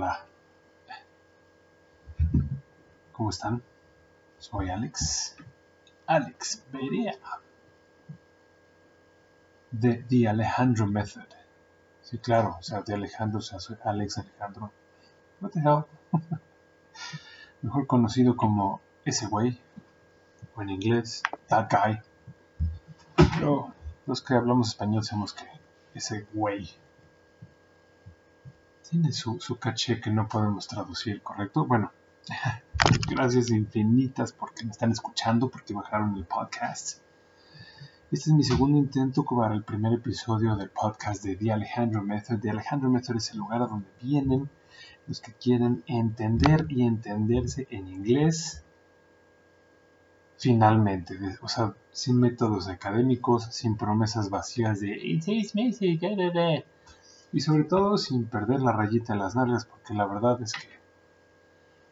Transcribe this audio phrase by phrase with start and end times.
[0.00, 0.24] hola.
[3.12, 3.62] ¿Cómo están?
[4.38, 5.36] Soy Alex.
[6.06, 7.18] Alex Berea.
[9.70, 11.26] De The Alejandro Method.
[12.00, 14.72] Sí, claro, o sea, de Alejandro, o sea, soy Alex Alejandro.
[15.42, 15.84] What the hell?
[17.60, 19.60] Mejor conocido como ese güey,
[20.56, 22.00] o en inglés, that guy.
[23.36, 23.74] Pero
[24.06, 25.44] los que hablamos español sabemos que
[25.92, 26.74] ese güey
[28.88, 31.66] tiene su, su caché que no podemos traducir, ¿correcto?
[31.66, 31.92] Bueno,
[33.08, 37.00] gracias infinitas porque me están escuchando, porque bajaron el podcast.
[38.12, 42.40] Este es mi segundo intento para el primer episodio del podcast de The Alejandro Method.
[42.40, 44.50] The Alejandro Method es el lugar a donde vienen
[45.06, 48.64] los que quieren entender y entenderse en inglés
[50.38, 51.16] finalmente.
[51.42, 54.96] O sea, sin métodos académicos, sin promesas vacías de
[57.32, 60.68] y sobre todo sin perder la rayita en las nalgas, porque la verdad es que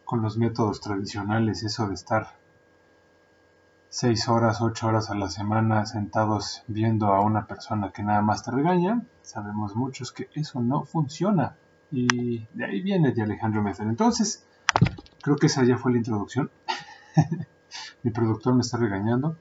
[0.05, 2.39] con los métodos tradicionales, eso de estar
[3.89, 8.43] seis horas, ocho horas a la semana sentados viendo a una persona que nada más
[8.43, 11.57] te regaña, sabemos muchos que eso no funciona.
[11.91, 13.89] Y de ahí viene de Alejandro Method.
[13.89, 14.47] Entonces,
[15.23, 16.51] creo que esa ya fue la introducción.
[18.03, 19.37] Mi productor me está regañando.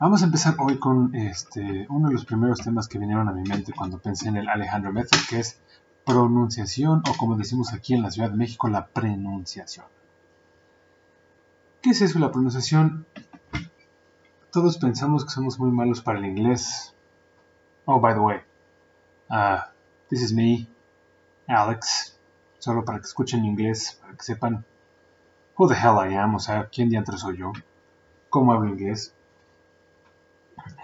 [0.00, 3.42] Vamos a empezar hoy con este, uno de los primeros temas que vinieron a mi
[3.42, 5.60] mente cuando pensé en el Alejandro Method, que es
[6.06, 9.84] pronunciación o como decimos aquí en la Ciudad de México, la pronunciación.
[11.82, 13.04] ¿Qué es eso la pronunciación?
[14.50, 16.94] Todos pensamos que somos muy malos para el inglés.
[17.84, 18.38] Oh, by the way,
[19.28, 19.58] uh,
[20.08, 20.66] this is me,
[21.46, 22.18] Alex.
[22.58, 24.64] Solo para que escuchen inglés, para que sepan
[25.58, 27.52] who the hell I am, o sea, quién diantre soy yo,
[28.30, 29.14] cómo hablo inglés.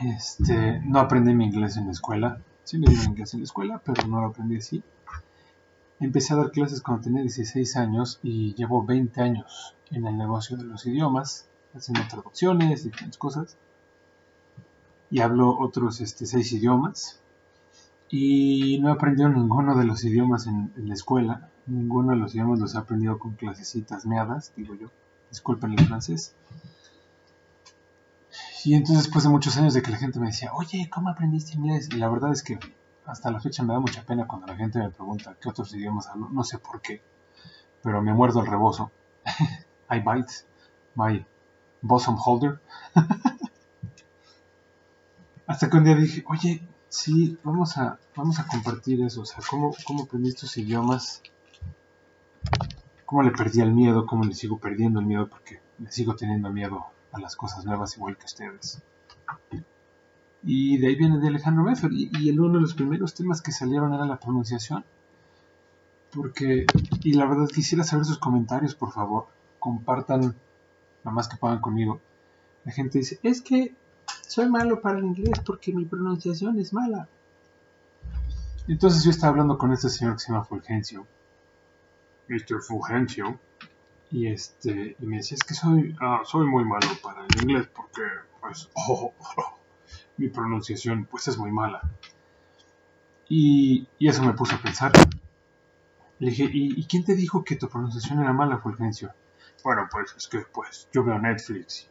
[0.00, 2.40] Este, no aprendí mi inglés en la escuela.
[2.64, 4.82] Sí me dieron inglés en la escuela, pero no lo aprendí así.
[5.98, 10.56] Empecé a dar clases cuando tenía 16 años y llevo 20 años en el negocio
[10.56, 13.56] de los idiomas, haciendo traducciones, diferentes cosas.
[15.10, 17.20] Y hablo otros este, seis idiomas.
[18.10, 21.48] Y no he aprendido ninguno de los idiomas en, la escuela.
[21.66, 24.90] Ninguno de los idiomas los he aprendido con clasecitas meadas, digo yo.
[25.30, 26.34] Disculpen el francés.
[28.66, 31.56] Y entonces después de muchos años de que la gente me decía, oye, ¿cómo aprendiste
[31.56, 31.88] inglés?
[31.92, 32.58] Y la verdad es que
[33.04, 36.08] hasta la fecha me da mucha pena cuando la gente me pregunta qué otros idiomas
[36.08, 36.30] hablo.
[36.32, 37.00] No sé por qué,
[37.80, 38.90] pero me muerdo el rebozo.
[39.88, 40.32] I bite
[40.96, 41.24] my
[41.80, 42.60] bosom holder.
[45.46, 49.20] hasta que un día dije, oye, sí, vamos a, vamos a compartir eso.
[49.20, 51.22] O sea, ¿cómo, cómo aprendí estos idiomas?
[53.04, 54.06] ¿Cómo le perdí el miedo?
[54.06, 55.28] ¿Cómo le sigo perdiendo el miedo?
[55.28, 58.82] Porque le sigo teniendo miedo a las cosas nuevas igual que ustedes.
[60.42, 61.90] Y de ahí viene de Alejandro Method.
[61.92, 64.84] Y, y uno de los primeros temas que salieron era la pronunciación.
[66.14, 66.66] Porque,
[67.02, 69.26] y la verdad quisiera saber sus comentarios, por favor.
[69.58, 70.34] Compartan
[71.04, 72.00] lo más que puedan conmigo.
[72.64, 73.74] La gente dice, es que
[74.26, 77.08] soy malo para el inglés porque mi pronunciación es mala.
[78.68, 81.06] Entonces yo estaba hablando con este señor que se llama Fulgencio.
[82.28, 82.60] Mr.
[82.60, 83.38] Fulgencio.
[84.16, 87.68] Y este, y me decía, es que soy, ah, soy muy malo para el inglés
[87.76, 88.00] porque,
[88.40, 89.12] pues, oh,
[90.16, 91.82] mi pronunciación pues es muy mala.
[93.28, 94.92] Y, eso me puso a pensar.
[96.18, 99.12] Le dije, ¿y, quién te dijo que tu pronunciación era mala, Fulgencio?
[99.62, 101.86] Bueno, pues es que pues yo veo Netflix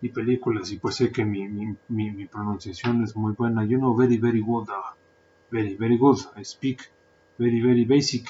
[0.00, 3.62] y, películas y pues sé que mi, mi, mi, pronunciación es muy buena.
[3.62, 4.70] You know very, very good.
[4.70, 4.94] Uh,
[5.50, 6.16] very, very good.
[6.34, 6.80] I speak
[7.36, 8.26] very, very basic.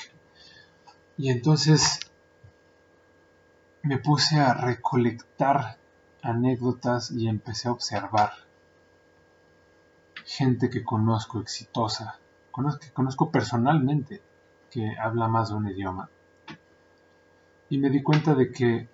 [1.17, 2.01] Y entonces
[3.87, 5.79] me puse a recolectar
[6.21, 8.33] anécdotas y empecé a observar
[10.25, 12.19] gente que conozco exitosa,
[12.81, 14.21] que conozco personalmente,
[14.73, 16.11] que habla más de un idioma.
[17.71, 18.89] Y me di cuenta de que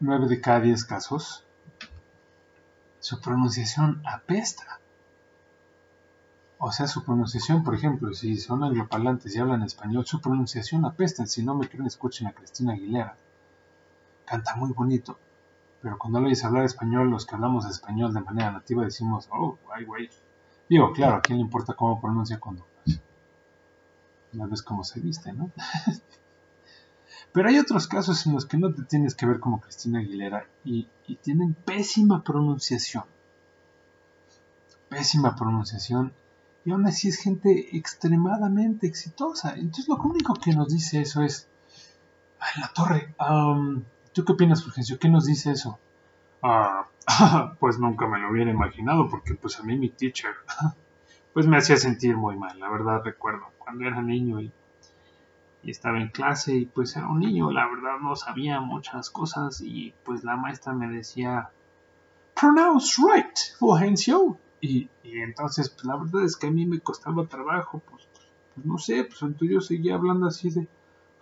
[0.00, 1.44] 9 de cada 10 casos,
[2.98, 4.80] su pronunciación apesta.
[6.58, 11.24] O sea, su pronunciación, por ejemplo, si son angloparlantes y hablan español, su pronunciación apesta.
[11.24, 13.16] Si no me creen, escuchen a Cristina Aguilera.
[14.30, 15.18] Canta muy bonito
[15.82, 19.58] pero cuando le dices hablar español, los que hablamos español de manera nativa decimos, oh,
[19.74, 20.10] ay, güey.
[20.68, 22.66] Digo, claro, a quién le importa cómo pronuncia cuando
[24.32, 25.50] no ves cómo se viste, ¿no?
[27.32, 30.46] pero hay otros casos en los que no te tienes que ver como Cristina Aguilera
[30.64, 30.88] y,
[31.22, 33.02] tienen pésima pronunciación.
[34.88, 36.12] Pésima pronunciación.
[36.64, 39.54] Y aún así es gente extremadamente exitosa.
[39.56, 41.48] Entonces lo único que nos dice eso es,
[42.38, 43.12] ay, la torre,
[44.12, 44.98] ¿Tú qué opinas, Fulgencio?
[44.98, 45.78] ¿Qué nos dice eso?
[46.42, 46.86] Ah,
[47.60, 50.34] pues nunca me lo hubiera imaginado, porque pues a mí mi teacher
[51.32, 52.58] pues me hacía sentir muy mal.
[52.58, 54.52] La verdad recuerdo cuando era niño y,
[55.62, 59.60] y estaba en clase y pues era un niño, la verdad no sabía muchas cosas
[59.60, 61.50] y pues la maestra me decía,
[62.38, 64.38] pronounce right, Fulgencio.
[64.60, 68.08] Y, y entonces, pues la verdad es que a mí me costaba trabajo, pues,
[68.54, 70.68] pues no sé, pues entonces yo seguía hablando así de,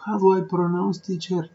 [0.05, 1.51] how do I pronounce teacher?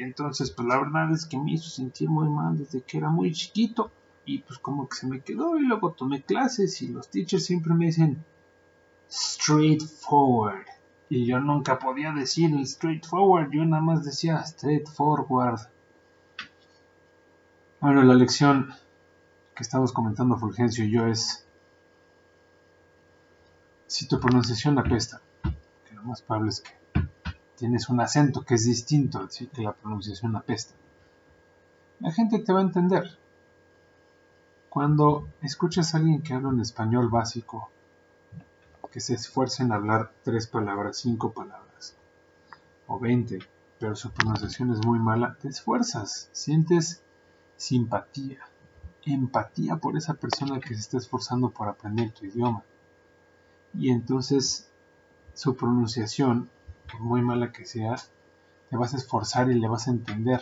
[0.00, 3.32] Entonces, pues la verdad es que me hizo sentir muy mal desde que era muy
[3.32, 3.90] chiquito.
[4.24, 7.72] Y pues como que se me quedó y luego tomé clases y los teachers siempre
[7.72, 8.24] me dicen
[9.10, 10.66] straightforward.
[11.08, 15.60] Y yo nunca podía decir el straightforward, yo nada más decía straightforward.
[17.80, 18.74] Bueno, la lección
[19.54, 21.46] que estamos comentando Fulgencio y yo es
[23.86, 25.22] si tu pronunciación apesta,
[25.86, 26.77] que lo más probable es que
[27.58, 30.74] tienes un acento que es distinto, decir que la pronunciación apesta.
[32.00, 33.18] La gente te va a entender.
[34.68, 37.70] Cuando escuchas a alguien que habla en español básico,
[38.90, 41.94] que se esfuerza en hablar tres palabras, cinco palabras,
[42.86, 43.40] o veinte,
[43.78, 47.02] pero su pronunciación es muy mala, te esfuerzas, sientes
[47.56, 48.40] simpatía,
[49.04, 52.62] empatía por esa persona que se está esforzando por aprender tu idioma.
[53.74, 54.68] Y entonces
[55.34, 56.50] su pronunciación,
[56.90, 57.96] por muy mala que sea,
[58.70, 60.40] te vas a esforzar y le vas a entender.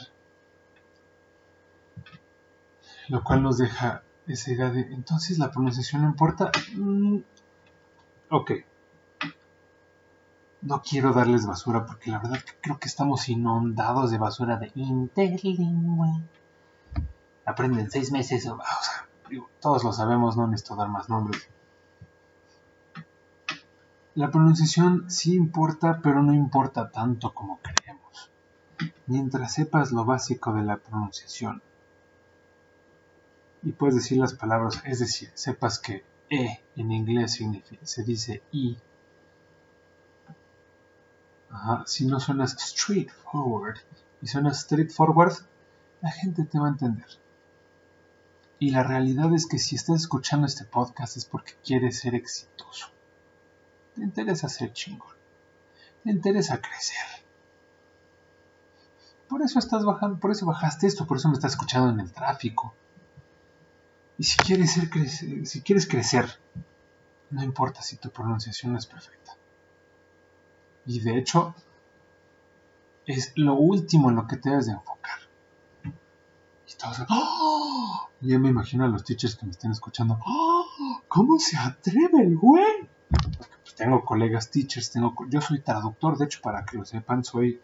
[3.08, 6.50] Lo cual nos deja esa idea de, entonces la pronunciación no importa.
[6.74, 7.18] Mm,
[8.30, 8.52] ok.
[10.62, 14.72] No quiero darles basura porque la verdad que creo que estamos inundados de basura de
[14.74, 16.22] interlingüe.
[17.44, 18.48] Aprenden seis meses.
[18.48, 18.58] O
[19.60, 21.48] todos lo sabemos, no necesito dar más nombres.
[24.16, 28.30] La pronunciación sí importa, pero no importa tanto como creemos.
[29.06, 31.60] Mientras sepas lo básico de la pronunciación,
[33.62, 37.38] y puedes decir las palabras, es decir, sepas que E en inglés
[37.82, 38.78] se dice I.
[41.84, 43.80] si no suenas straightforward
[44.22, 45.34] y suenas straightforward,
[46.00, 47.06] la gente te va a entender.
[48.58, 52.95] Y la realidad es que si estás escuchando este podcast es porque quieres ser exitoso.
[53.96, 55.16] Te interesa ser chingón.
[56.04, 57.24] Te interesa crecer.
[59.28, 62.12] Por eso estás bajando, por eso bajaste esto, por eso me estás escuchando en el
[62.12, 62.76] tráfico
[64.18, 64.88] y si quieres, ser
[65.46, 66.40] si quieres crecer,
[67.30, 69.36] no importa si tu pronunciación es perfecta.
[70.86, 71.54] Y de hecho,
[73.04, 75.18] es lo último en lo que te debes de enfocar.
[75.84, 78.08] Y todos, ¡Oh!
[78.20, 80.18] Ya me imagino a los teachers que me estén escuchando.
[80.24, 80.64] ¡Oh!
[81.08, 82.88] ¿Cómo se atreve el güey?
[83.76, 87.60] Tengo colegas teachers, tengo, yo soy traductor, de hecho, para que lo sepan, soy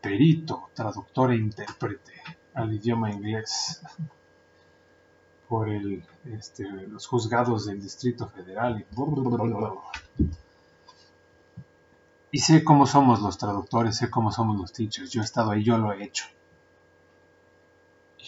[0.00, 2.12] perito, traductor e intérprete
[2.54, 3.80] al idioma inglés
[5.48, 8.84] por el, este, los juzgados del Distrito Federal.
[12.30, 15.10] Y, sé cómo somos los traductores, sé cómo somos los teachers.
[15.10, 16.26] Yo he estado ahí, yo lo he hecho.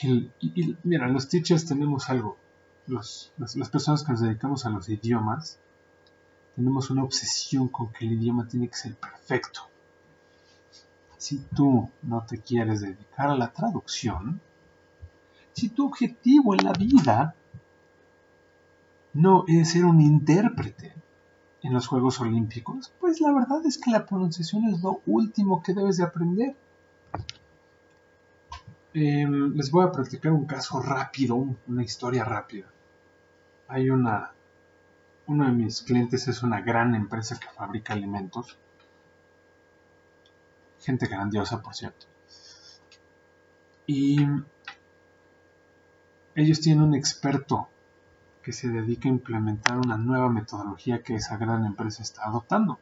[0.00, 2.38] Y, mira, los teachers tenemos algo.
[2.86, 3.30] las
[3.70, 5.58] personas que nos dedicamos a los idiomas
[6.56, 9.62] tenemos una obsesión con que el idioma tiene que ser perfecto.
[11.16, 14.41] Si tú no te quieres dedicar a la traducción,
[15.53, 17.34] si tu objetivo en la vida
[19.15, 20.94] no es ser un intérprete
[21.62, 25.74] en los Juegos Olímpicos, pues la verdad es que la pronunciación es lo último que
[25.74, 26.56] debes de aprender.
[28.94, 32.67] Em, les voy a practicar un caso rápido, una historia rápida.
[33.69, 34.32] Hay una,
[35.32, 38.58] uno de mis clientes es una gran empresa que fabrica alimentos.
[40.79, 42.06] Gente grandiosa, por cierto.
[43.86, 44.27] Y
[46.34, 47.69] ellos tienen un experto
[48.43, 52.79] que se dedica a implementar una nueva metodología que esa gran empresa está adoptando.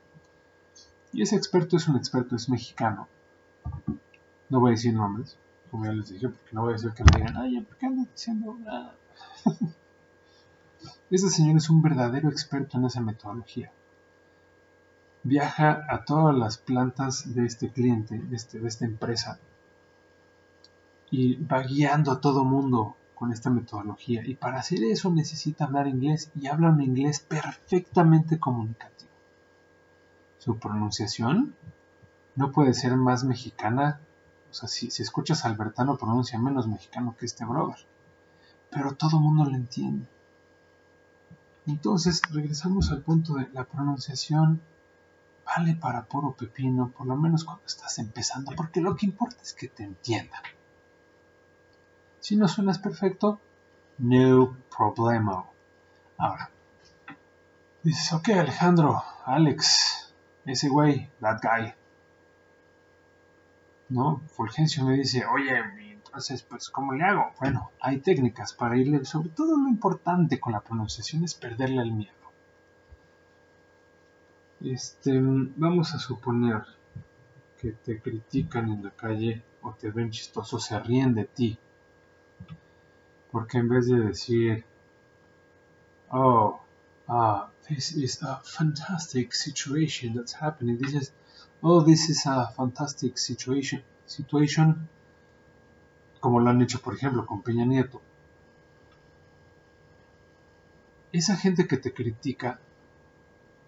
[1.12, 3.06] Y ese experto es un experto, es mexicano.
[4.48, 5.38] No voy a decir nombres,
[5.70, 7.86] como ya les dije, porque no voy a decir que me digan, ay, ¿por qué
[7.86, 8.96] andas diciendo nada?
[11.10, 13.72] Ese señor es un verdadero experto en esa metodología.
[15.24, 19.40] Viaja a todas las plantas de este cliente, de, este, de esta empresa,
[21.10, 25.88] y va guiando a todo mundo con esta metodología y para hacer eso necesita hablar
[25.88, 29.10] inglés y habla un inglés perfectamente comunicativo.
[30.38, 31.54] Su pronunciación
[32.36, 34.00] no puede ser más mexicana,
[34.50, 37.76] o sea, si, si escuchas a Albertano pronuncia menos mexicano que este brother,
[38.70, 40.06] pero todo mundo lo entiende.
[41.70, 44.60] Entonces regresamos al punto de la pronunciación
[45.44, 49.52] vale para puro pepino, por lo menos cuando estás empezando, porque lo que importa es
[49.52, 50.42] que te entiendan.
[52.20, 53.40] Si no suenas perfecto,
[53.98, 55.44] no problema.
[56.18, 56.50] Ahora,
[57.82, 60.12] Dices, ok, Alejandro, Alex,
[60.44, 61.72] ese güey, that guy.
[63.88, 64.20] ¿No?
[64.36, 67.32] Fulgencio me dice, oye, entonces, pues, ¿cómo le hago?
[67.38, 71.92] Bueno, hay técnicas para irle, sobre todo lo importante con la pronunciación es perderle el
[71.92, 72.32] miedo.
[74.60, 76.64] Este, vamos a suponer
[77.60, 81.56] que te critican en la calle o te ven chistoso, se ríen de ti.
[83.30, 84.64] Porque en vez de decir,
[86.10, 86.60] oh,
[87.06, 91.12] uh, this is a fantastic situation that's happening, this is,
[91.62, 94.88] oh, this is a fantastic situation, situation,
[96.20, 98.00] como lo han hecho, por ejemplo, con Peña Nieto.
[101.12, 102.60] Esa gente que te critica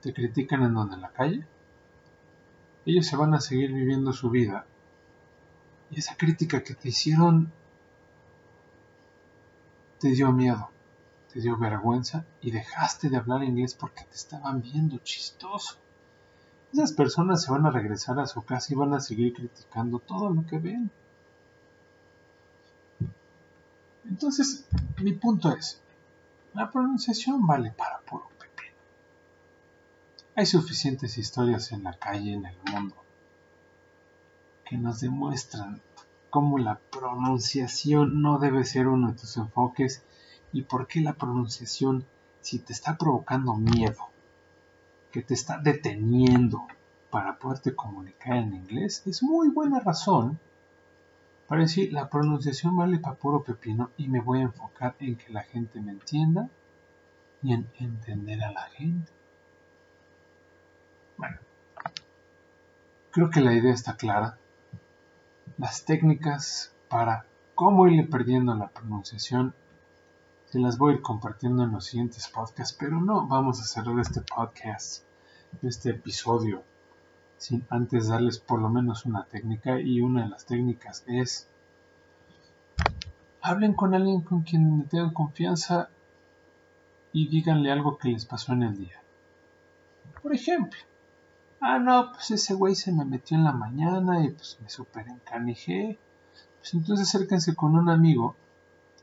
[0.01, 1.47] te critican en donde, en la calle,
[2.85, 4.67] ellos se van a seguir viviendo su vida.
[5.91, 7.53] Y esa crítica que te hicieron
[10.01, 10.71] te dio miedo,
[11.33, 15.79] te dio vergüenza y dejaste de hablar inglés porque te estaban viendo chistoso.
[16.73, 20.31] Esas personas se van a regresar a su casa y van a seguir criticando todo
[20.31, 20.91] lo que ven.
[24.09, 24.67] Entonces,
[25.03, 25.81] mi punto es,
[26.55, 28.33] la pronunciación vale para puro
[30.35, 32.97] hay suficientes historias en la calle, en el mundo,
[34.65, 35.83] que nos demuestran
[36.31, 40.03] cómo la pronunciación no debe ser uno de tus enfoques
[40.53, 42.07] y por qué la pronunciación,
[42.41, 44.09] si te está provocando miedo,
[45.11, 46.67] que te está deteniendo
[47.11, 50.41] para poderte comunicar en inglés, es muy buena razón
[51.53, 55.31] para decir la pronunciación vale para puro pepino y me voy a enfocar en que
[55.31, 56.49] la gente me entienda
[57.43, 59.13] y en entender a la gente.
[61.19, 61.37] Bueno,
[63.11, 64.39] creo que la idea está clara.
[65.59, 69.55] Las técnicas para cómo irle perdiendo la pronunciación
[70.47, 74.01] se las voy a ir compartiendo en los siguientes podcasts, pero no vamos a cerrar
[74.01, 75.05] este podcast,
[75.61, 76.65] este episodio,
[77.43, 81.49] sin antes darles por lo menos una técnica y una de las técnicas es
[83.41, 85.89] hablen con alguien con quien tengan confianza
[87.13, 89.03] y díganle algo que les pasó en el día.
[90.23, 90.79] Por ejemplo,
[91.65, 95.07] Ah, no, pues ese güey se me metió en la mañana y pues me super
[95.07, 95.97] encanijé.
[96.59, 98.35] Pues entonces acérquense con un amigo.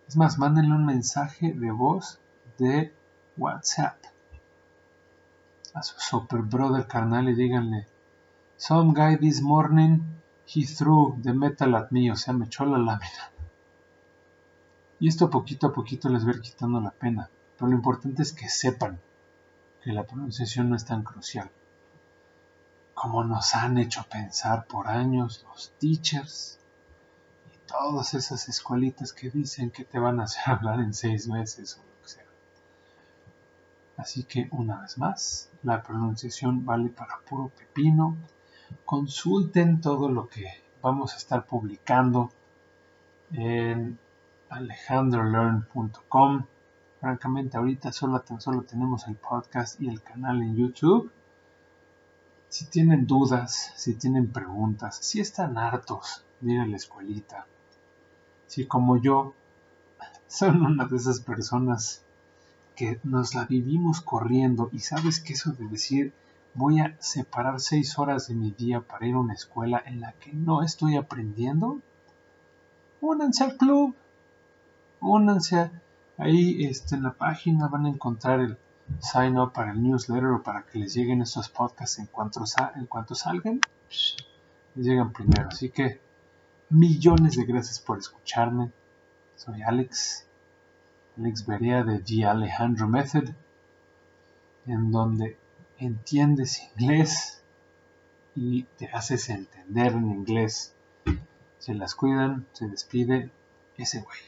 [0.09, 2.19] Es más, mándenle un mensaje de voz
[2.57, 2.93] de
[3.37, 4.03] WhatsApp
[5.73, 7.87] a su super brother carnal y díganle:
[8.59, 10.01] Some guy this morning
[10.45, 13.31] he threw the metal at me, o sea, me echó la lámina.
[14.99, 17.29] Y esto poquito a poquito les va a ir quitando la pena.
[17.57, 18.99] Pero lo importante es que sepan
[19.81, 21.49] que la pronunciación no es tan crucial
[22.99, 26.59] como nos han hecho pensar por años los teachers
[27.47, 31.77] y todas esas escuelitas que dicen que te van a hacer hablar en seis meses
[31.77, 32.25] o lo que sea.
[33.95, 38.17] Así que una vez más, la pronunciación vale para puro pepino.
[38.85, 40.47] Consulten todo lo que
[40.81, 42.31] vamos a estar publicando
[43.31, 43.99] en
[44.49, 46.45] alejandrolearn.com.
[46.99, 51.11] Francamente, ahorita solo, solo tenemos el podcast y el canal en YouTube
[52.49, 57.45] si tienen dudas, si tienen preguntas, si están hartos de ir a la escuelita,
[58.47, 59.35] si como yo
[60.27, 62.01] son una de esas personas
[62.75, 66.13] que nos la vivimos corriendo y sabes que eso de decir
[66.53, 70.13] voy a separar seis horas de mi día para ir a una escuela en la
[70.13, 71.81] que no estoy aprendiendo,
[73.01, 73.95] únanse al club,
[74.99, 75.71] únanse
[76.17, 78.57] ahí este, en la página van a encontrar el
[78.99, 82.43] sign up para el newsletter o para que les lleguen estos podcasts en cuanto,
[82.75, 83.61] en cuanto salgan,
[84.75, 85.47] les llegan primero.
[85.49, 86.01] Así que
[86.69, 88.71] millones de gracias por escucharme.
[89.35, 90.25] Soy Alex,
[91.17, 93.29] Alex Berea de The Alejandro Method,
[94.65, 95.37] en donde
[95.79, 97.41] entiendes inglés
[98.35, 100.73] y te haces entender en inglés.
[101.57, 103.31] Se las cuidan, se despide
[103.77, 104.19] ese güey.